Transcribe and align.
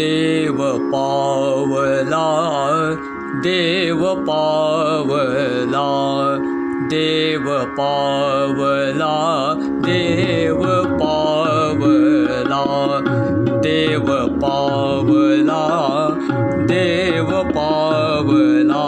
देव 0.00 0.56
पावला 0.92 2.28
देव 3.44 4.14
पावला 4.14 5.88
देव 6.90 7.48
पावला 7.78 9.16
देव 9.84 10.62
पावला 10.84 12.64
देव 13.62 14.06
पावला 14.42 15.64
देव 16.68 17.42
पावला। 17.42 18.86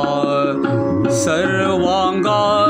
सर्वांगाने 1.11 2.62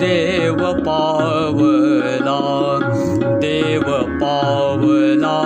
देव 0.00 0.62
पावला 0.86 2.38
देव 3.42 3.82
पावला 4.22 5.38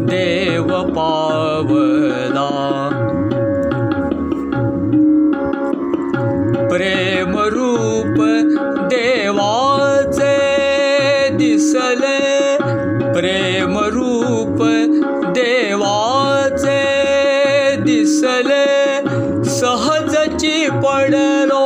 देव 0.00 0.68
पावला। 0.96 2.50
प्रेमरूप 6.70 8.18
देवाचे 8.90 10.36
दिसले 11.36 12.18
देवाचे 15.36 16.80
दिसले 17.80 18.66
सहजची 19.44 20.68
पडलो 20.84 21.63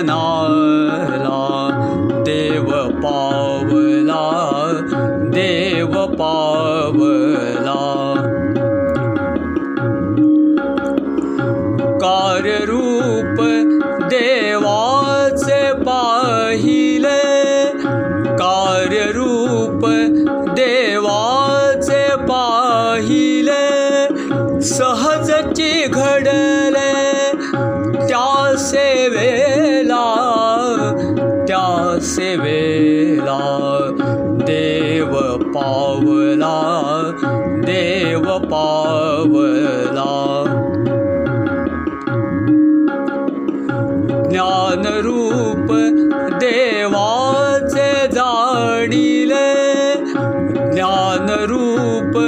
बंधनाला 0.00 1.38
देव 2.26 2.70
पावला 3.02 4.22
देव 5.34 5.94
पावला 6.18 7.78
कार्यरूप 12.02 13.40
देवाचे 14.10 15.60
पाहिले 15.86 17.18
कार्यरूप 18.40 19.86
देवाचे 20.58 22.04
पाहिले 22.28 23.66
सहजची 24.68 25.70
घडले 25.86 26.27
सेवेला 32.28 33.38
देव 34.40 35.12
पावला 35.54 36.56
देव 37.64 38.26
पावला 38.50 40.10
ज्ञानरूप 44.30 45.72
देवाचे 46.42 47.90
जाणिले 48.12 49.46
ज्ञानरूप 50.74 52.18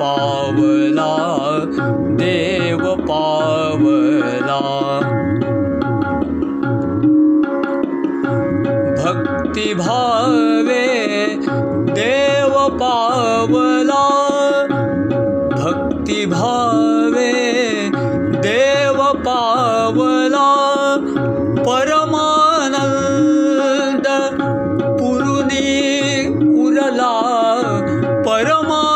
पावला 0.00 1.12
देव 2.20 2.84
पावला 3.08 4.60
भक्तिभावे 9.50 10.86
देव 11.94 12.52
पावला 12.80 14.02
भक्तिभावे 15.54 17.32
देव 18.46 19.02
पावला 19.26 20.48
परमानंद 21.66 22.86
पुरुनी 25.00 25.68
उरला 26.64 27.12
परमानंद 28.26 28.89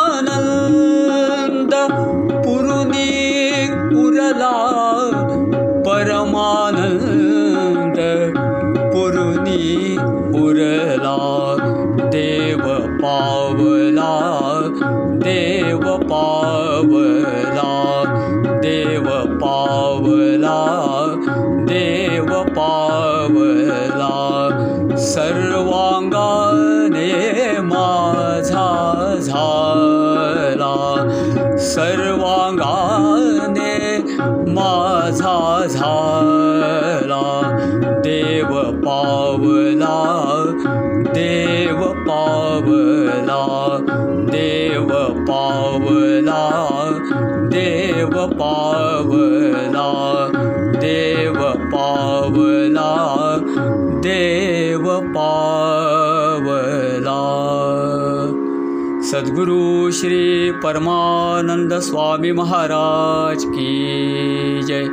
परमानंद 6.54 7.96
पुरुनी 8.92 9.62
उरला 10.40 11.16
देव 12.12 12.62
पावला 13.00 14.12
देव 15.24 15.82
पावला 16.10 17.72
देव 18.62 19.08
पावला 19.42 20.60
देव 21.68 22.30
पावला 22.56 24.12
सर्वांगाने 25.10 26.32
माझा 27.72 28.68
झाला 29.20 30.74
सर्वांगाने 31.74 33.63
माझा 34.26 35.66
झाला 35.70 37.22
देव 38.04 38.52
पावला 38.84 39.98
देव 41.14 41.82
पावला 42.08 43.42
देव 44.32 44.88
पावला 45.28 46.42
देव 47.52 48.26
पावला 48.40 49.90
देव 50.74 51.40
पावला 51.72 52.90
देव 54.02 54.88
पावला 55.14 55.73
सद्गुरु 59.14 59.90
श्री 59.90 60.50
परमानंद 60.50 61.74
स्वामी 61.78 62.32
महाराज 62.32 63.44
की 63.44 63.66
जय। 64.62 64.84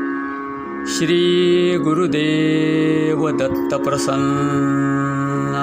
श्री 0.94 1.78
गुरुदेव 1.78 3.32
दत्त 3.32 3.84
प्रसन्न 3.84 5.54